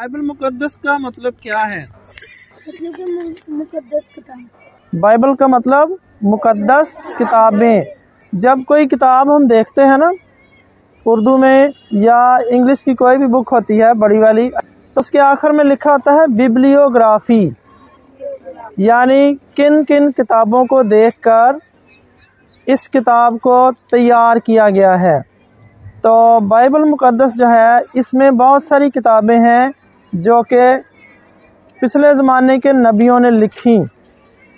Bible 0.00 0.20
मुकद्दस 0.20 0.76
का 0.76 0.96
मतलब 0.98 1.32
क्या 1.42 1.58
है? 1.60 1.80
मतलब 1.80 3.48
मुकद्दस 3.50 4.02
किताब? 4.14 4.44
बाइबल 4.92 5.34
का 5.34 5.46
मतलब 5.46 5.96
मुकद्दस 6.24 6.94
किताबें। 7.18 7.82
जब 8.32 8.62
कोई 8.64 8.86
किताब 8.86 9.30
हम 9.30 9.46
देखते 9.48 9.82
हैं 9.82 9.98
ना 9.98 10.10
उर्दू 11.06 11.36
में 11.36 11.72
या 11.94 12.20
इंग्लिश 12.50 12.82
की 12.82 12.94
कोई 12.94 13.16
भी 13.16 13.26
बुक 13.26 13.48
होती 13.48 13.76
है 13.76 13.92
बड़ी 13.94 14.18
वाली 14.18 14.48
तो 14.48 15.00
उसके 15.00 15.18
आखिर 15.18 15.52
में 15.52 15.64
लिखा 15.64 15.92
होता 15.92 16.12
है 16.12 16.26
बिब्लियोग्राफी। 16.28 17.44
यानी 18.80 19.34
किन 19.56 19.82
किन 19.82 20.10
किताबों 20.12 20.64
को 20.66 20.82
देखकर 20.84 21.58
इस 22.66 22.86
किताब 22.88 23.38
को 23.38 23.58
तैयार 23.90 24.38
किया 24.38 24.68
गया 24.70 24.94
है। 24.96 25.20
तो 26.04 26.40
बाइबल 26.48 26.84
मुकद्दस 26.84 27.32
जो 27.32 27.48
है 27.48 27.82
इसमें 27.96 28.36
बहुत 28.36 28.64
सारी 28.64 28.90
किताबें 28.90 29.38
हैं। 29.38 29.72
जो 30.14 30.42
कि 30.42 30.76
पिछले 31.80 32.14
ज़माने 32.14 32.58
के 32.58 32.72
नबियों 32.72 33.20
ने 33.20 33.30
लिखी। 33.30 33.84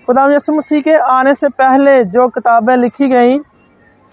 खुदा 0.07 0.35
यसु 0.35 0.53
मसीह 0.53 0.81
के 0.81 0.95
आने 0.95 1.35
से 1.35 1.49
पहले 1.49 2.05
जो 2.05 2.29
किताबें 2.29 2.77
लिखी 2.77 3.09
गई, 3.09 3.39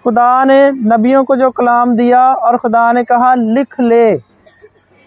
खुदा 0.04 0.44
ने 0.46 0.72
नबियों 0.72 1.24
को 1.24 1.36
जो 1.36 1.50
कलाम 1.50 1.96
दिया 1.96 2.34
और 2.34 2.58
खुदा 2.58 2.92
ने 2.92 3.04
कहा, 3.04 3.34
लिख 3.36 3.80
ले। 3.80 4.18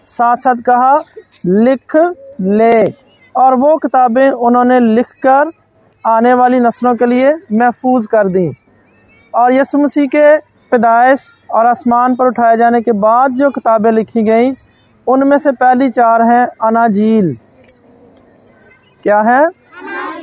साथ 0.05 0.37
साथ 0.37 0.55
कहा, 0.55 1.03
लिख 1.45 1.95
ले। 2.41 2.91
और 3.35 3.55
वो 3.55 3.77
किताबें 3.77 4.29
उन्होंने 4.29 4.79
लिखकर 4.79 5.51
आने 6.07 6.33
वाली 6.33 6.59
नस्लों 6.59 6.95
के 6.95 7.05
लिए 7.05 7.33
महफूज 7.51 8.05
कर 8.05 8.27
दी। 8.27 8.51
और 9.33 9.53
यसु 9.53 9.77
मसीह 9.77 10.05
के 10.05 10.37
पैदाइश 10.71 11.27
और 11.51 11.65
आसमान 11.65 12.15
पर 12.15 12.25
उठाए 12.25 12.57
जाने 12.57 12.81
के 12.81 12.91
बाद 12.91 13.31
जो 13.31 13.49
किताबें 13.49 13.91
लिखी 13.91 14.23
गई 14.23 14.51
उनमें 15.07 15.37
से 15.37 15.51
पहली 15.51 15.89
चार 15.89 16.21
हैं 16.21 16.47
अनाजील। 16.61 17.37
क्या 19.03 19.21
है? 19.21 19.45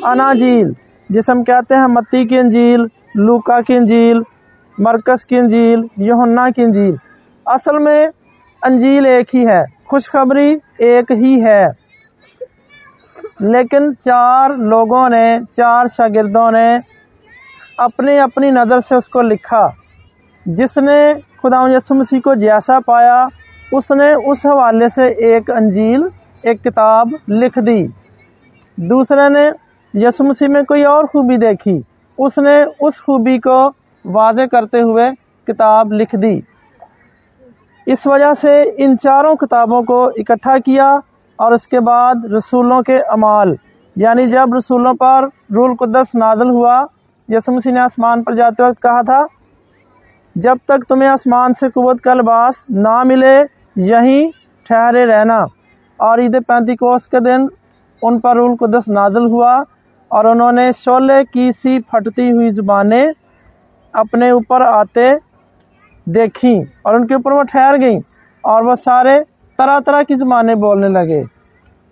अनाजील। 0.05 0.77
जिसे 1.13 1.33
हम 1.33 1.43
कहते 1.43 1.75
हैं 1.75 1.87
मत्ती 1.87 2.27
की 2.27 2.37
अंजील, 2.37 2.91
लूका 3.17 3.61
की 3.61 3.75
अंजील, 3.75 4.25
मरकस 4.81 5.25
की 5.25 5.37
अंजील, 5.37 5.89
यूहन्ना 5.99 6.51
की 6.51 6.63
अंजील। 6.63 6.99
असल 7.49 7.79
में 7.79 8.09
अंजील 8.65 9.07
एक 9.07 9.29
ही 9.35 9.45
है, 9.45 9.65
खुशखबरी 9.91 10.59
एक 10.81 11.13
ही 11.13 11.41
है। 11.41 11.73
लेकिन 13.43 13.93
चार 13.93 14.57
लोगों 14.57 15.09
ने, 15.09 15.41
चार 15.41 15.89
शागिर्दों 15.89 16.51
ने 16.51 16.81
अपनी 17.81 18.17
अपनी 18.17 18.51
नज़र 18.51 18.81
से 18.81 18.97
उसको 18.97 19.23
लिखा। 19.23 19.75
जिसने 20.49 21.15
खुदा 21.15 21.69
यसु 21.69 21.95
मसीह 21.95 22.21
को 22.21 22.35
जैसा 22.35 22.81
पाया 22.81 23.29
उसने 23.73 24.15
उस 24.15 24.45
हवाले 24.47 24.89
से 24.89 25.07
एक 25.35 25.51
अंजील, 25.51 26.09
एक 26.45 26.61
किताब 26.63 27.19
लिख 27.31 27.59
दी। 27.59 27.83
दूसरे 28.79 29.29
ने 29.29 29.51
यसु 29.95 30.25
मसीह 30.25 30.49
में 30.49 30.65
कोई 30.65 30.83
और 30.85 31.07
खूबी 31.07 31.37
देखी। 31.39 31.83
उसने 32.19 32.63
उस 32.83 33.01
खूबी 33.01 33.39
को 33.39 33.67
वाजे 34.05 34.47
करते 34.47 34.81
हुए 34.81 35.11
किताब 35.49 35.93
लिख 35.93 36.15
दी। 36.17 36.43
इस 37.87 38.07
वजह 38.07 38.33
से 38.35 38.63
इन 38.63 38.97
चारों 38.97 39.35
किताबों 39.37 39.83
को 39.83 40.11
इकट्ठा 40.13 40.59
किया 40.59 40.91
और 41.39 41.55
उसके 41.55 41.81
बाद 41.81 42.23
रसूलों 42.27 42.81
के 42.83 42.99
अमाल, 43.11 43.57
यानी 43.97 44.27
जब 44.27 44.55
रसूलों 44.55 44.95
पर 44.95 45.29
रूल 45.53 45.75
कुदस 45.75 46.15
नाजल 46.17 46.49
हुआ 46.49 46.87
यसु 47.29 47.53
मसीह 47.53 47.73
ने 47.73 47.81
आसमान 47.81 48.23
पर 48.23 48.35
जाते 48.35 48.63
वक्त 48.63 48.81
कहा 48.81 49.03
था, 49.03 49.27
जब 50.37 50.59
तक 50.69 50.85
तुम्हें 50.89 51.09
आसमान 51.09 51.53
से 51.53 51.69
कुत 51.69 52.01
का 52.01 52.15
लिबास 52.15 52.65
ना 52.71 53.03
मिले 53.05 53.39
यहीं 53.77 54.31
ठहरे 54.67 55.05
रहना। 55.07 55.47
और 56.01 56.21
ईद 56.23 56.37
पैंती 56.45 56.75
कोस 56.77 57.07
के 57.07 57.21
दिन 57.21 57.49
उन 58.03 58.19
पर 58.21 58.37
रूल 58.37 58.55
कुदस 58.57 58.89
नाजल 58.91 59.27
हुआ 59.31 59.57
और 60.11 60.27
उन्होंने 60.27 60.73
शोले 60.75 61.23
की 61.25 61.51
सी 61.53 61.79
फटती 61.83 62.29
हुई 62.29 62.51
जुबानें 62.53 63.13
अपने 63.95 64.31
ऊपर 64.33 64.63
आते 64.63 65.15
देखी 66.07 66.55
और 66.87 66.97
उनके 66.97 67.15
ऊपर 67.15 67.33
वो 67.33 67.43
ठहर 67.45 67.77
गईं 67.79 68.01
और 68.45 68.63
वो 68.65 68.77
सारे 68.79 69.19
तरह 69.59 69.79
तरह 69.81 70.03
की 70.03 70.15
जुबानें 70.17 70.59
बोलने 70.61 70.89
लगे। 70.91 71.25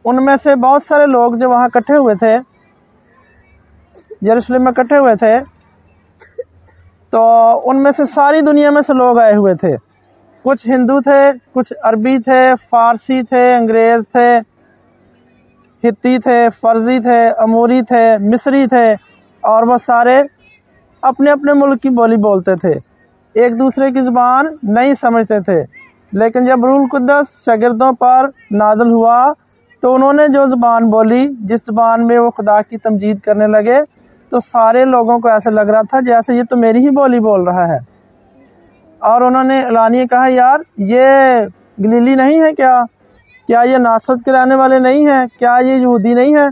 उनमें 0.05 0.37
से 0.37 0.55
बहुत 0.57 0.85
सारे 0.85 1.07
लोग 1.07 1.37
जो 1.39 1.49
वहाँ 1.49 1.67
इकट्ठे 1.67 1.95
हुए 1.95 2.15
थे, 2.17 2.35
यरूशलेम 4.23 4.65
में 4.65 4.71
इकट्ठे 4.71 4.97
हुए 4.97 5.15
थे 5.17 5.39
तो 7.13 7.21
उनमें 7.71 7.91
से 7.93 8.05
सारी 8.07 8.41
दुनिया 8.43 8.71
में 8.71 8.81
से 8.83 8.95
लोग 8.95 9.19
आए 9.19 9.35
हुए 9.35 9.55
थे। 9.55 9.77
कुछ 10.49 10.67
हिंदू 10.69 11.01
थे, 11.01 11.33
कुछ 11.33 11.73
अरबी 11.73 12.19
थे, 12.19 12.55
फारसी 12.55 13.23
थे, 13.23 13.41
अंग्रेज़ 13.55 14.05
थे, 14.17 14.29
हित्ती 15.83 16.19
थे, 16.19 16.49
फर्जी 16.49 16.99
थे, 17.01 17.19
अमूरी 17.43 17.83
थे, 17.83 18.19
मिस्री 18.19 18.67
थे, 18.67 18.95
और 19.43 19.65
वो 19.65 19.77
सारे 19.79 20.17
अपने 21.03 21.31
अपने 21.31 21.53
मुल्क 21.53 21.81
की 21.81 21.91
बोली 21.91 22.17
बोलते 22.17 22.55
थे। 22.57 22.73
एक 23.35 23.57
दूसरे 23.57 23.91
की 23.93 24.01
ज़ुबान 24.01 24.49
नहीं 24.67 24.95
समझते 24.95 25.41
थे। 25.41 25.61
लेकिन 26.13 26.47
जब 26.47 26.65
रूल 26.65 26.87
कुदस 26.89 27.27
शागिर्दों 27.47 27.93
पर 27.95 28.33
नाजल 28.53 28.91
हुआ 28.91 29.21
तो 29.83 29.93
उन्होंने 29.95 30.29
जो 30.29 30.47
ज़ुबान 30.47 30.85
बोली, 30.85 31.27
जिस 31.29 31.61
ज़ुबान 31.61 32.01
में 32.01 32.19
वो 32.19 32.31
खुदा 32.31 32.61
की 32.63 32.77
तमजीद 32.77 33.21
करने 33.21 33.47
लगे 33.49 33.81
तो 34.33 34.41
सारे 34.41 34.85
लोगों 34.87 35.19
को 35.21 35.31
ऐसा 35.31 35.51
लग 35.51 35.71
रहा 35.71 35.83
था 35.85 36.01
जैसे 36.01 36.37
ये 36.37 36.45
तो 36.45 36.57
मेरी 36.57 36.81
ही 36.81 36.91
बोली 36.91 37.21
बोल 37.21 37.47
रहा 37.47 37.73
है। 37.75 37.81
और 39.03 39.23
उन्होंने 39.23 39.61
एलानिए 39.67 40.07
कहा, 40.07 40.27
यार, 40.27 40.65
ये 40.81 41.47
गलीली 41.81 42.17
नहीं 42.17 42.41
है 42.43 42.53
क्या? 42.53 42.85
क्या 43.47 43.63
ये 43.63 43.79
नासरत 43.79 44.21
के 44.25 44.31
रहने 44.31 44.55
वाले 44.55 44.79
नहीं 44.79 45.07
हैं? 45.07 45.27
क्या 45.39 45.59
ये 45.59 45.77
यहूदी 45.77 46.15
नहीं 46.15 46.37
है? 46.37 46.51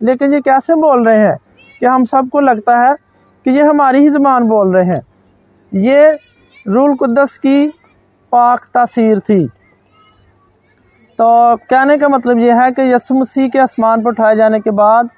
लेकिन 0.00 0.34
ये 0.34 0.40
कैसे 0.40 0.74
बोल 0.74 1.04
रहे 1.04 1.18
हैं? 1.18 1.36
कि 1.80 1.86
हम 1.86 2.04
सबको 2.04 2.40
लगता 2.40 2.78
है 2.78 2.94
कि 3.44 3.50
ये 3.50 3.62
हमारी 3.62 3.98
ही 3.98 4.08
ज़बान 4.08 4.44
बोल 4.44 4.74
रहे 4.76 4.84
हैं? 4.84 5.02
ये 5.74 6.12
रूल 6.66 6.94
कुदस 6.96 7.36
की 7.38 7.66
पाक 8.32 8.64
तासीर 8.74 9.18
थी। 9.18 9.46
तो 11.18 11.56
कहने 11.56 11.98
का 11.98 12.08
मतलब 12.08 12.38
ये 12.38 12.52
है 12.52 12.70
कि 12.72 12.92
यसु 12.92 13.14
मसीह 13.14 13.48
के 13.48 13.58
आसमान 13.58 14.02
पर 14.02 14.10
उठाए 14.10 14.36
जाने 14.36 14.60
के 14.60 14.70
बाद, 14.70 15.08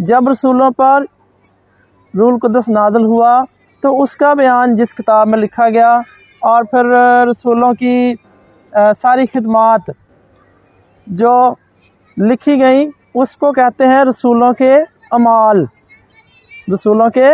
जब 0.00 0.28
रसूलों 0.28 0.70
पर 0.70 1.06
रूल 2.14 2.38
कुदस 2.38 2.68
नादल 2.68 3.04
हुआ 3.04 3.42
तो 3.82 3.92
उसका 3.96 4.34
बयान 4.34 4.74
जिस 4.76 4.92
किताब 4.92 5.28
में 5.28 5.38
लिखा 5.38 5.68
गया 5.68 6.02
और 6.44 6.64
फिर 6.64 6.86
रसूलों 7.28 7.72
की 7.74 8.16
सारी 8.72 9.26
खिदमात 9.26 9.92
जो 11.08 11.56
लिखी 12.16 12.56
गई, 12.56 12.86
उसको 13.14 13.52
कहते 13.52 13.84
हैं 13.84 14.04
रसूलों 14.04 14.52
के 14.52 14.72
अमाल। 15.14 15.66
रसूलों 16.70 17.10
के 17.10 17.28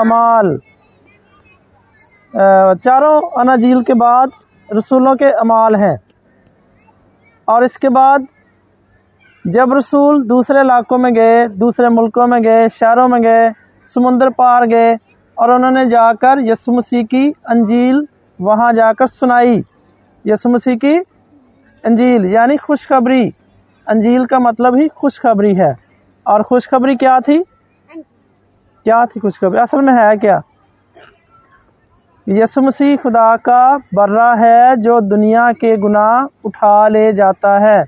अमाल। 0.00 0.58
चारों 2.76 3.20
अनाजील 3.40 3.82
के 3.82 3.94
बाद 3.94 4.30
रसूलों 4.68 5.14
के 5.16 5.30
अमाल 5.40 5.76
हैं। 5.76 5.96
और 7.48 7.64
इसके 7.64 7.88
बाद, 7.88 8.26
जब 9.46 9.72
रसूल 9.72 10.22
दूसरे 10.24 10.60
इलाकों 10.60 10.98
में 10.98 11.12
गए, 11.14 11.46
दूसरे 11.48 11.88
मुल्कों 11.88 12.26
में 12.26 12.42
गए, 12.42 12.68
शहरों 12.68 13.08
में 13.08 13.20
गए, 13.22 13.50
समुंदर 13.94 14.30
पार 14.30 14.66
गए, 14.66 14.96
और 15.36 15.50
उन्होंने 15.50 15.86
जाकर 15.86 16.40
यसु 16.40 16.72
मसीह 16.72 17.02
की 17.02 17.28
अंजील 17.48 18.06
वहाँ 18.42 18.72
जाकर 18.72 19.06
सुनाई। 19.06 19.64
यसु 20.26 20.48
मसीह 20.48 20.76
की 20.76 20.98
अंजील, 21.84 22.26
यानी 22.26 22.56
खुशखबरी। 22.56 23.34
अंजील 23.88 24.26
का 24.26 24.38
मतलब 24.38 24.76
ही 24.76 24.88
खुशखबरी 24.88 25.54
है। 25.54 25.78
और 26.26 26.42
खुशखबरी 26.42 26.96
क्या 26.96 27.20
थी? 27.20 27.44
क्या 28.84 29.06
थी 29.06 29.20
खुशखबरी? 29.20 29.60
असल 29.60 29.80
में 29.80 29.92
है 29.92 30.16
क्या? 30.16 30.42
यसु 32.28 32.60
मसीह 32.60 32.96
खुदा 32.96 33.36
का 33.36 33.76
बर्रा 33.76 34.34
है 34.34 34.76
जो 34.76 35.00
दुनिया 35.00 35.52
के 35.52 35.76
गुनाह 35.76 36.38
उठा 36.44 36.88
ले 36.88 37.12
जाता 37.12 37.58
है। 37.58 37.84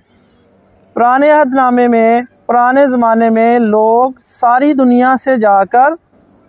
पुराने 0.94 1.30
अहदनामे 1.30 1.88
में, 1.88 2.24
पुराने 2.24 2.86
ज़माने 2.86 3.30
में 3.30 3.58
लोग 3.58 4.18
सारी 4.18 4.74
दुनिया 4.74 5.16
से 5.16 5.38
जाकर, 5.38 5.96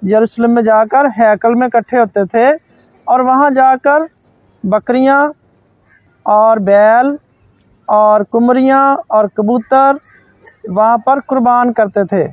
यरूशलेम 0.03 0.51
में 0.51 0.63
जाकर, 0.63 1.06
हैकल 1.06 1.56
में 1.56 1.68
इकट्ठे 1.68 1.97
होते 1.97 2.25
थे। 2.25 2.64
और 3.07 3.22
वहाँ 3.24 3.50
जाकर 3.52 4.07
बकरियाँ 4.63 5.31
और 6.25 6.60
बैल 6.62 7.18
और 7.88 8.24
कुमरियाँ 8.25 8.96
और 9.12 9.28
कबूतर 9.38 10.00
वहाँ 10.69 10.98
पर 10.98 11.19
कुर्बान 11.22 11.72
करते 11.74 12.04
थे। 12.06 12.28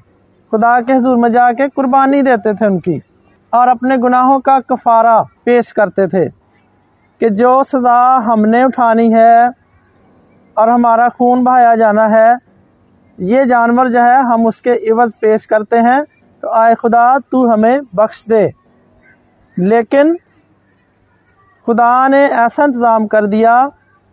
खुदा 0.53 0.81
के 0.81 0.93
हजूर 0.93 1.17
में 1.17 1.31
जाके 1.33 1.69
कुर्बानी 1.71 2.23
देते 2.23 2.55
थे 2.55 2.67
उनकी 2.67 3.01
और 3.53 3.69
अपने 3.69 3.99
गुनाहों 3.99 4.39
का 4.41 4.59
कफारा 4.63 5.21
पेश 5.45 5.73
करते 5.73 6.07
थे 6.09 6.29
कि 7.21 7.31
जो 7.33 7.63
सज़ा 7.65 8.01
हमने 8.25 8.63
उठानी 8.65 9.09
है 9.13 9.51
और 10.57 10.69
हमारा 10.69 11.09
खून 11.11 11.45
बहाया 11.45 11.75
जाना 11.77 12.07
है, 12.09 12.37
ये 13.19 13.45
जानवर 13.47 13.89
जो 13.91 14.01
है 14.01 14.23
हम 14.25 14.47
उसके 14.47 14.75
इवज 14.89 15.13
पेश 15.21 15.45
करते 15.47 15.77
हैं 15.79 16.03
तो 16.43 16.49
आए 16.51 16.75
खुदा 16.75 17.19
तू 17.21 17.47
हमें 17.47 17.81
बख्श 17.95 18.25
दे। 18.29 18.45
लेकिन 19.57 20.17
खुदा 21.67 22.09
ने 22.09 22.19
ऐसा 22.19 22.65
इंतज़ाम 22.65 23.07
कर 23.07 23.27
दिया 23.27 23.55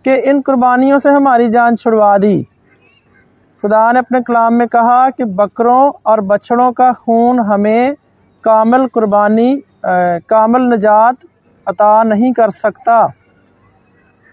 कि 0.06 0.16
इन 0.30 0.42
कुर्बानियों 0.42 1.00
से 1.00 1.10
हमारी 1.10 1.50
जान 1.50 1.76
छुड़वा 1.76 2.18
दी। 2.18 2.42
खुदा 3.64 3.92
ने 3.92 4.00
अपने 4.00 4.22
कलाम 4.22 4.54
में 4.54 4.68
कहा 4.68 5.10
कि 5.10 5.24
बकरों 5.36 5.92
और 6.06 6.22
बछड़ों 6.24 6.72
का 6.72 6.92
खून 6.96 7.40
हमें 7.42 7.94
कामल 8.44 8.86
कुर्बानी 8.88 9.62
कामल 9.86 10.74
नजात 10.74 11.18
अता 11.68 11.92
नहीं 12.04 12.32
कर 12.34 12.52
सकता। 12.52 13.02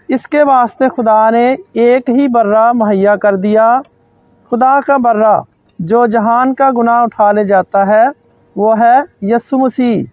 इसके 0.09 0.43
वास्ते 0.43 0.89
खुदा 0.89 1.29
ने 1.31 1.45
एक 1.77 2.09
ही 2.09 2.27
बर्रा 2.29 2.71
मुहैया 2.73 3.15
कर 3.17 3.35
दिया। 3.37 3.67
खुदा 4.51 4.79
का 4.81 4.97
बर्रा 4.99 5.43
जो 5.79 6.05
जहान 6.07 6.53
का 6.53 6.71
गुनाह 6.71 7.03
उठा 7.03 7.31
ले 7.31 7.45
जाता 7.45 7.83
है, 7.85 8.09
वो 8.55 8.73
है 8.75 9.03
यसु 9.25 9.57
मसीह। 9.57 10.05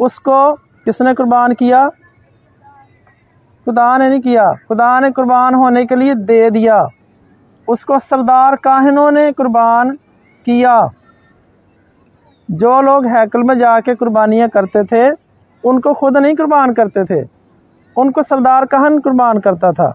उसको 0.00 0.52
किसने 0.86 1.14
कुर्बान 1.14 1.52
किया? 1.54 1.88
खुदा 3.64 3.98
ने 3.98 4.08
नहीं 4.08 4.20
किया। 4.20 4.52
खुदा 4.68 5.00
ने 5.00 5.10
कुर्बान 5.10 5.54
होने 5.54 5.86
के 5.86 5.96
लिए 5.96 6.14
दे 6.14 6.50
दिया। 6.50 6.88
उसको 7.68 7.98
सरदार 7.98 8.56
काहिनों 8.56 9.10
ने 9.10 9.32
कुर्बान 9.32 9.90
किया। 10.46 10.90
जो 12.50 12.80
लोग 12.80 13.06
हैकल 13.06 13.42
में 13.42 13.58
जाके 13.58 13.94
कुर्बानियाँ 13.94 14.48
करते 14.48 14.84
थे, 14.84 15.16
उनको 15.64 15.94
खुद 15.94 16.16
नहीं 16.16 16.34
कुर्बान 16.34 16.72
करते 16.72 17.04
थे। 17.04 17.28
उनको 17.96 18.22
सरदार 18.22 18.64
कहन 18.64 18.98
कुर्बान 18.98 19.38
करता 19.38 19.72
था। 19.72 19.94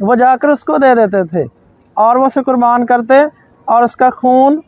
वो 0.00 0.16
जाकर 0.16 0.48
उसको 0.48 0.78
दे 0.78 0.94
देते 0.94 1.24
थे 1.24 1.48
और 1.96 2.18
वो 2.18 2.26
उसे 2.26 2.42
कुर्बान 2.42 2.84
करते 2.84 3.24
और 3.68 3.84
उसका 3.84 4.10
खून 4.10 4.60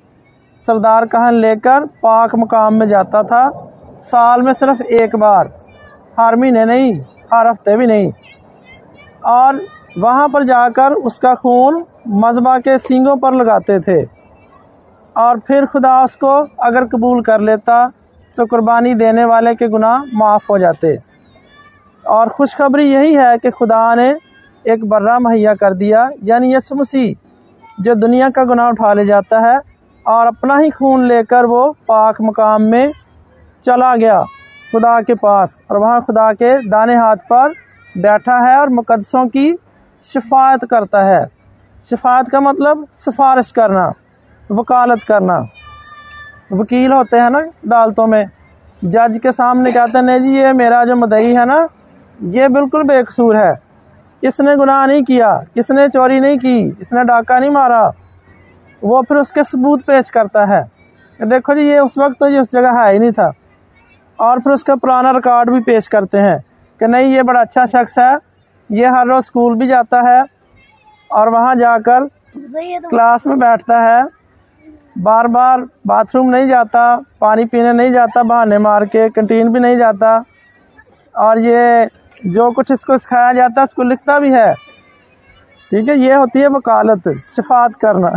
सरदार 0.66 1.06
कहन 1.06 1.34
लेकर 1.34 1.84
पाक 1.84 2.34
मुकाम 2.34 2.74
में 2.74 2.88
जाता 2.88 3.22
था। 3.22 3.48
साल 4.00 4.42
में 4.42 4.52
सिर्फ़ 4.52 4.82
एक 4.82 5.16
बार, 5.16 5.50
हर 6.20 6.36
महीने 6.36 6.64
नहीं। 6.64 7.00
हर 7.34 7.46
हफ़्ते 7.46 7.76
भी 7.76 7.86
नहीं। 7.86 8.10
और 9.26 9.60
वहाँ 9.98 10.28
पर 10.28 10.44
जाकर 10.44 10.92
उसका 10.92 11.34
खून 11.34 11.84
मजबा 12.08 12.58
के 12.58 12.78
सींगों 12.78 13.16
पर 13.16 13.34
लगाते 13.34 13.78
थे। 13.80 14.02
और 15.16 15.38
फिर 15.38 15.66
खुदा 15.66 16.02
उसको 16.04 16.28
अगर 16.62 16.84
कबूल 16.84 17.22
कर 17.22 17.40
लेता 17.40 17.86
तो 18.38 18.46
कुर्बानी 18.46 18.94
देने 18.94 19.24
वाले 19.24 19.54
के 19.54 19.68
गुनाह 19.68 20.04
माफ़ 20.14 20.46
हो 20.50 20.58
जाते। 20.58 20.96
और 22.04 22.28
खुशखबरी 22.28 22.84
यही 22.92 23.14
है 23.14 23.36
कि 23.38 23.50
खुदा 23.50 23.94
ने 23.94 24.14
एक 24.64 24.84
बर्रा 24.84 25.18
मुहैया 25.18 25.54
कर 25.54 25.74
दिया, 25.74 26.08
यानी 26.24 26.54
यसु 26.54 26.74
मसीह, 26.74 27.14
जो 27.80 27.94
दुनिया 27.94 28.30
का 28.30 28.44
गुनाह 28.44 28.68
उठा 28.68 28.92
ले 28.92 29.04
जाता 29.04 29.40
है, 29.40 29.58
और 30.06 30.26
अपना 30.26 30.56
ही 30.58 30.70
खून 30.70 31.06
लेकर 31.06 31.46
वो 31.46 31.70
पाक 31.88 32.20
मकाम 32.22 32.62
में 32.62 32.92
चला 33.64 33.94
गया। 33.96 34.24
खुदा 34.72 35.00
के 35.00 35.14
पास 35.14 35.60
और 35.70 35.78
वहाँ 35.78 36.00
खुदा 36.02 36.32
के 36.32 36.56
दाने 36.68 36.96
हाथ 36.96 37.16
पर 37.30 37.54
बैठा 37.94 38.36
है 38.40 38.58
और 38.58 38.68
मुकदसों 38.68 39.26
की 39.28 39.52
शिफायत 40.12 40.64
करता 40.64 41.02
है। 41.04 41.20
शिफायत 41.90 42.28
का 42.28 42.40
मतलब 42.40 42.86
सिफारिश 42.94 43.50
करना, 43.50 43.92
वकालत 44.50 45.02
करना। 45.02 45.38
वकील 46.52 46.92
होते 46.92 47.16
हैं 47.16 47.30
ना 47.30 47.38
अदालतों 47.38 48.06
में। 48.06 48.24
जज 48.82 49.18
के 49.22 49.32
सामने 49.32 49.72
कहते 49.72 49.98
हैं, 49.98 50.04
नहीं 50.04 50.20
जी, 50.20 50.36
ये 50.36 50.52
मेरा 50.52 50.84
जो 50.84 50.96
मदई 50.96 51.32
है 51.34 51.44
ना, 51.46 51.66
ये 52.18 52.48
बिल्कुल 52.48 52.82
बेकसूर 52.82 53.36
है। 53.36 53.52
इसने 54.22 54.56
गुनाह 54.56 54.86
नहीं 54.86 55.02
किया, 55.02 55.42
इसने 55.56 55.88
चोरी 55.88 56.20
नहीं 56.20 56.38
की, 56.38 56.58
इसने 56.80 57.04
डाका 57.04 57.38
नहीं 57.38 57.50
मारा। 57.50 57.82
वो 58.82 59.02
फिर 59.02 59.16
उसके 59.16 59.42
सबूत 59.42 59.82
पेश 59.82 60.10
करता 60.10 60.44
है। 60.44 60.62
देखो 61.20 61.54
जी, 61.54 61.68
ये 61.68 61.78
उस 61.78 61.98
वक्त 61.98 62.16
तो 62.20 62.28
ये 62.28 62.38
उस 62.38 62.52
जगह 62.52 62.80
है 62.80 62.92
ही 62.92 62.98
नहीं 62.98 63.12
था। 63.12 63.32
और 64.20 64.40
फिर 64.40 64.52
उसका 64.52 64.74
पुराना 64.74 65.10
रिकॉर्ड 65.10 65.50
भी 65.50 65.60
पेश 65.60 65.86
करते 65.88 66.18
हैं 66.18 66.38
कि 66.80 66.86
नहीं, 66.86 67.14
ये 67.14 67.22
बड़ा 67.22 67.40
अच्छा 67.40 67.64
शख्स 67.66 67.98
है। 67.98 68.14
ये 68.70 68.86
हर 68.88 69.06
रोज़ 69.06 69.24
स्कूल 69.24 69.54
भी 69.58 69.66
जाता 69.66 70.00
है 70.08 70.24
और 71.10 71.28
वहाँ 71.28 71.54
जाकर 71.56 72.08
क्लास 72.36 73.26
में 73.26 73.38
बैठता 73.38 73.78
है। 73.82 74.02
बार 74.98 75.26
बार 75.26 75.60
बाथरूम 75.86 76.28
नहीं 76.30 76.48
जाता, 76.48 76.96
पानी 77.20 77.44
पीने 77.44 77.72
नहीं 77.72 77.90
जाता, 77.92 78.22
बहाने 78.22 78.58
मार 78.58 78.84
के 78.84 79.08
कंटीन 79.08 79.48
भी 79.48 79.60
नहीं 79.60 79.76
जाता। 79.76 80.22
और 81.14 81.38
ये 81.38 81.86
जो 82.26 82.50
कुछ 82.50 82.70
इसको 82.72 82.96
सिखाया 82.98 83.32
जाता 83.32 83.60
है, 83.60 83.64
उसको 83.64 83.82
लिखता 83.82 84.18
भी 84.18 84.30
है। 84.30 84.52
ठीक 85.70 85.88
है, 85.88 85.96
ये 85.96 86.14
होती 86.14 86.40
है 86.40 86.48
वकालत, 86.48 87.08
सिफात 87.26 87.74
करना। 87.74 88.08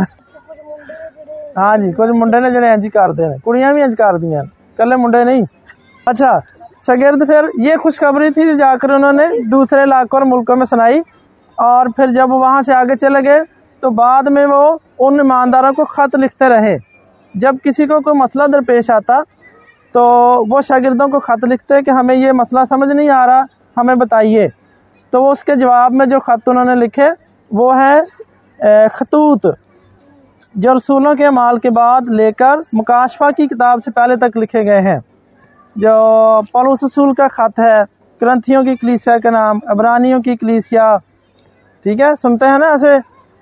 हाँ 1.58 1.76
जी, 1.78 1.92
कुछ 1.92 2.10
मुंडे 2.10 2.40
ने 2.40 2.50
जड़े 2.50 2.72
इंज 2.72 2.88
करते 2.88 3.22
हैं 3.22 3.38
कुड़ियाँ 3.40 3.74
भी 3.74 3.82
इंज 3.82 3.94
कर 3.94 4.18
दिया। 4.18 4.42
कल 4.78 4.94
मुंडे 4.96 5.24
नहीं। 5.24 5.44
अच्छा 6.06 6.38
शगिर्द 6.86 7.24
फिर 7.26 7.50
ये 7.60 7.76
खुशखबरी 7.76 8.30
थी 8.30 8.54
जाकर 8.56 8.90
उन्होंने 8.94 9.26
दूसरे 9.50 9.82
इलाकों 9.82 10.20
और 10.20 10.26
मुल्कों 10.28 10.56
में 10.56 10.64
सुनाई 10.66 11.00
और 11.58 11.90
फिर 11.92 12.10
जब 12.12 12.30
वहाँ 12.32 12.62
से 12.62 12.72
आगे 12.74 12.94
चले 12.96 13.22
गए 13.22 13.42
तो 13.82 13.90
बाद 13.92 14.28
में 14.28 14.44
वो 14.46 14.62
उन 15.00 15.20
ईमानदारों 15.20 15.72
को 15.72 15.84
खत 15.84 16.16
लिखते 16.16 16.48
रहे। 16.48 16.76
जब 17.34 17.58
किसी 17.58 17.86
को 17.86 18.00
कोई 18.00 18.18
मसला 18.18 18.46
दरपेश 18.46 18.90
आता 18.90 19.20
तो 19.94 20.02
वो 20.50 20.60
शागिर्दों 20.62 21.08
को 21.08 21.18
खत 21.20 21.44
लिखते 21.44 21.80
कि 21.82 21.90
हमें 21.90 22.14
ये 22.14 22.32
मसला 22.32 22.64
समझ 22.64 22.88
नहीं 22.90 23.08
आ 23.10 23.24
रहा, 23.24 23.46
हमें 23.76 23.98
बताइए। 23.98 24.48
तो 25.12 25.20
वो 25.22 25.30
उसके 25.32 25.56
जवाब 25.56 25.92
में 25.92 26.08
जो 26.08 26.18
खत 26.20 26.48
उन्होंने 26.48 26.74
लिखे, 26.76 27.10
वो 27.50 27.72
है 27.72 28.88
खतूत, 28.90 29.54
जो 30.54 30.72
रसूलों 30.72 31.14
के 31.14 31.30
माल 31.32 31.58
के 31.58 31.70
बाद 31.72 32.08
लेकर 32.12 32.64
मुकाशफा 32.74 33.30
की 33.30 33.46
किताब 33.46 33.80
से 33.80 33.90
पहले 33.90 34.16
तक 34.18 34.36
लिखे 34.36 34.64
गए 34.64 34.80
हैं। 34.82 35.00
जो 35.78 36.42
पलूस 36.54 36.84
रसूल 36.84 37.12
का 37.14 37.26
खत 37.28 37.58
है, 37.60 37.82
ग्रंथियों 38.20 38.64
की 38.64 38.74
कलीसिया 38.76 39.16
के 39.18 39.30
नाम, 39.30 39.60
अबरानियों 39.70 40.20
की 40.20 40.36
कलीसिया। 40.36 40.96
ठीक 41.84 42.00
है? 42.00 42.14
सुनते 42.14 42.46
हैं 42.46 42.58
ना 42.58 42.68
ऐसे? 42.68 42.96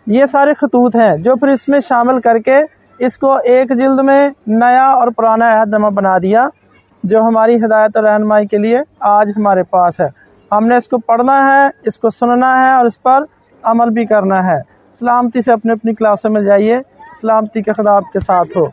ये 0.06 0.26
सारे 0.26 0.54
खतूत 0.54 0.94
हैं 0.96 1.20
जो 1.22 1.34
फिर 1.36 1.50
इसमें 1.50 1.78
शामिल 1.80 2.18
करके 2.18 2.60
इसको 3.00 3.38
एक 3.38 3.72
जिल्द 3.72 4.00
में 4.00 4.32
नया 4.48 4.86
और 4.94 5.10
पुराना 5.10 5.50
अहदनामा 5.50 5.90
बना 5.90 6.18
दिया, 6.18 6.48
जो 7.04 7.22
हमारी 7.22 7.54
हिदायत 7.54 7.96
और 7.96 8.04
रहनमाई 8.04 8.46
के 8.46 8.58
लिए 8.58 8.82
आज 9.02 9.32
हमारे 9.36 9.62
पास 9.62 10.00
है। 10.00 10.08
हमने 10.50 10.76
इसको 10.76 10.98
पढ़ना 10.98 11.38
है, 11.44 11.70
इसको 11.86 12.10
सुनना 12.10 12.54
है 12.56 12.74
और 12.78 12.86
इस 12.86 12.96
पर 12.96 13.26
अमल 13.62 13.90
भी 13.90 14.04
करना 14.06 14.40
है। 14.42 14.60
सलामती 15.00 15.42
से 15.42 15.52
अपनी 15.52 15.72
अपनी 15.72 15.94
क्लासों 15.94 16.30
में 16.30 16.44
जाइए। 16.44 16.80
सलामती 17.22 17.62
के 17.62 17.72
खुदा 17.72 17.98
के 18.00 18.20
साथ 18.20 18.56
हो। 18.56 18.70